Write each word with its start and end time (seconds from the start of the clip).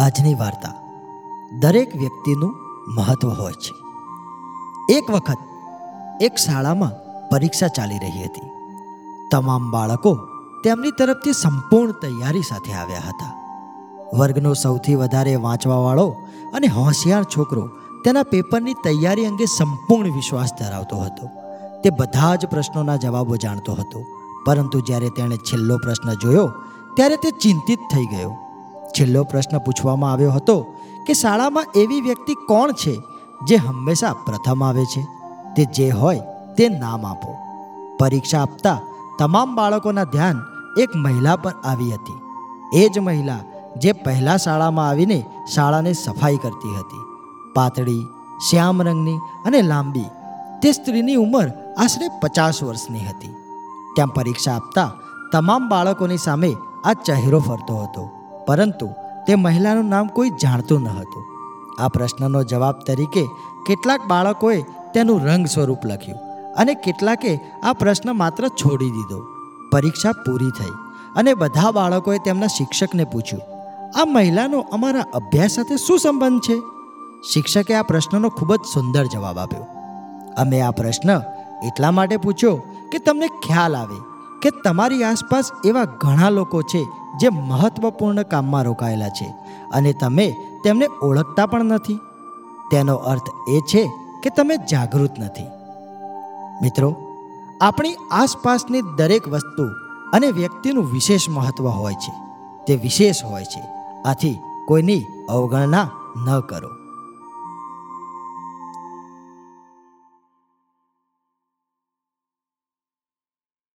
આજની 0.00 0.34
વાર્તા. 0.34 0.74
દરેક 1.60 1.96
વ્યક્તિનું 1.96 2.54
મહત્વ 2.88 3.28
હોય 3.28 3.52
છે. 3.52 3.74
એક 4.96 5.10
વખત 5.10 5.36
એક 6.20 6.34
શાળામાં 6.34 6.90
પરીક્ષા 7.30 7.68
ચાલી 7.68 7.98
રહી 7.98 8.22
હતી. 8.24 8.50
તમામ 9.32 9.70
બાળકો 9.70 10.18
તેમની 10.64 10.90
તરફથી 10.90 11.32
સંપૂર્ણ 11.32 11.92
તૈયારી 11.92 12.42
સાથે 12.42 12.72
આવ્યા 12.72 12.98
હતા. 12.98 13.34
વર્ગનો 14.18 14.54
સૌથી 14.54 14.94
વધારે 14.94 15.36
વાંચવાવાળો 15.36 16.16
અને 16.54 16.66
હોશિયાર 16.66 17.24
છોકરો 17.24 17.68
તેના 18.04 18.22
પેપરની 18.22 18.74
તૈયારી 18.74 19.26
અંગે 19.26 19.44
સંપૂર્ણ 19.44 20.12
વિશ્વાસ 20.12 20.50
ધરાવતો 20.58 20.96
હતો. 20.96 21.28
તે 21.84 21.90
બધા 21.90 22.34
જ 22.34 22.46
પ્રશ્નોના 22.46 22.96
જવાબો 22.96 23.36
જાણતો 23.36 23.72
હતો. 23.72 24.04
પરંતુ 24.46 24.80
જ્યારે 24.80 25.08
તેણે 25.08 25.36
છેલ્લો 25.36 25.76
પ્રશ્ન 25.76 26.14
જોયો, 26.14 26.52
ત્યારે 26.96 27.16
તે 27.16 27.30
ચિંતિત 27.30 27.78
થઈ 27.78 28.04
ગયો. 28.04 28.39
છેલ્લો 28.98 29.24
પ્રશ્ન 29.24 29.58
પૂછવામાં 29.58 30.12
આવ્યો 30.12 30.32
હતો 30.32 30.66
કે 31.06 31.14
શાળામાં 31.14 31.66
એવી 31.74 32.00
વ્યક્તિ 32.00 32.34
કોણ 32.34 32.72
છે 32.72 33.00
જે 33.48 33.56
હંમેશા 33.56 34.12
પ્રથમ 34.12 34.64
આવે 34.64 34.84
છે? 34.84 35.06
તે 35.56 35.64
જે 35.64 35.90
હોય 35.90 36.20
તે 36.56 36.68
નામ 36.68 37.06
આપો. 37.06 37.36
પરીક્ષા 37.98 38.42
આપતા 38.42 38.80
તમામ 39.18 39.56
બાળકોના 39.56 40.04
ધ્યાન 40.04 40.42
એક 40.78 40.96
મહિલા 40.96 41.36
પર 41.36 41.52
આવી 41.64 41.94
હતી. 41.94 42.20
એ 42.82 42.88
જ 42.88 42.98
મહિલા 42.98 43.38
જે 43.76 43.92
પહેલા 43.92 44.36
શાળામાં 44.36 44.88
આવીને 44.88 45.24
શાળાને 45.54 45.92
સફાઈ 45.92 46.36
કરતી 46.36 46.76
હતી. 46.78 47.04
પાતળી, 47.54 48.06
શ્યામ 48.50 48.82
રંગની 48.82 49.16
અને 49.46 49.62
લાંબી. 49.62 50.04
તે 50.62 50.72
સ્ત્રીની 50.72 51.14
ઉંમર 51.14 51.48
આશરે 51.78 52.08
પચાસ 52.22 52.62
વર્ષની 52.62 52.98
હતી. 52.98 53.28
ત્યાં 53.96 54.08
પરીક્ષા 54.08 54.56
આપતા 54.56 54.92
તમામ 55.32 55.68
બાળકોની 55.68 56.18
સામે 56.18 56.56
આ 56.84 56.92
ચહેરો 56.92 57.40
ફરતો 57.40 57.76
હતો. 57.76 58.19
પરંતુ 58.46 58.88
તે 59.26 59.34
મહિલાનું 59.34 59.88
નામ 59.88 60.06
કોઈ 60.06 60.30
જાણતું 60.42 60.80
ન 60.82 60.88
હતું. 60.90 61.24
આ 61.80 61.88
પ્રશ્નનો 61.88 62.40
જવાબ 62.42 62.76
તરીકે 62.86 63.24
કેટલાક 63.66 64.02
બાળકોએ 64.08 64.58
તેનું 64.94 65.24
રંગ 65.24 65.46
સ્વરૂપ 65.46 65.86
લખ્યું 65.86 66.20
અને 66.54 66.74
કેટલાકે 66.74 67.32
આ 67.62 67.72
પ્રશ્ન 67.72 68.12
માત્ર 68.12 68.48
છોડી 68.60 68.90
દીધો. 68.90 69.18
પરીક્ષા 69.72 70.14
પૂરી 70.26 70.52
થઈ 70.58 70.74
અને 71.16 71.32
બધા 71.34 71.70
બાળકોએ 71.70 72.18
તેમના 72.18 72.54
શિક્ષકને 72.56 73.04
પૂછ્યું, 73.04 73.42
આ 73.96 74.06
મહિલાનો 74.06 74.60
અમારા 74.72 75.06
અભ્યાસ 75.14 75.50
સાથે 75.50 75.76
શું 75.76 75.98
સંબંધ 75.98 76.40
છે? 76.40 76.56
શિક્ષકે 77.32 77.74
આ 77.74 77.82
પ્રશ્નનો 77.82 78.28
ખૂબ 78.28 78.52
જ 78.54 78.72
સુંદર 78.74 79.04
જવાબ 79.06 79.38
આપ્યો. 79.38 79.66
અમે 80.38 80.58
આ 80.60 80.70
પ્રશ્ન 80.70 81.10
એટલા 81.66 81.90
માટે 81.90 82.16
પૂછ્યો 82.16 82.56
કે 82.92 82.98
તમને 82.98 83.28
ખ્યાલ 83.42 83.76
આવે 83.76 83.98
કે 84.42 84.50
તમારી 84.50 85.04
આસપાસ 85.04 85.50
એવા 85.64 85.84
ઘણા 85.84 86.30
લોકો 86.30 86.62
છે 86.62 86.86
જે 87.20 87.28
મહત્વપૂર્ણ 87.28 88.22
કામમાં 88.22 88.62
રોકાયેલા 88.62 89.08
છે 89.08 89.34
અને 89.72 89.92
તમે 89.92 90.36
તેમને 90.64 90.86
ઓળખતા 91.02 91.46
પણ 91.46 91.64
નથી. 91.64 91.98
તેનો 92.70 92.94
અર્થ 92.94 93.28
એ 93.48 93.60
છે 93.60 93.90
કે 94.22 94.30
તમે 94.30 94.56
જાગૃત 94.56 95.18
નથી. 95.18 95.46
મિત્રો, 96.62 96.96
આપણી 97.60 97.94
આસપાસની 98.10 98.82
દરેક 98.96 99.28
વસ્તુ 99.28 99.62
અને 100.12 100.26
વ્યક્તિનું 100.30 100.84
વિશેષ 100.84 101.28
મહત્વ 101.28 101.68
હોય 101.68 101.94
છે. 101.94 102.12
તે 102.66 102.76
વિશેષ 102.76 103.24
હોય 103.24 103.44
છે. 103.44 103.62
આથી 104.02 104.38
કોઈની 104.68 105.04
અવગણના 105.28 105.90
ન 106.26 106.40
કરો. 106.40 106.79